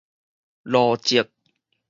[0.63, 1.29] 路則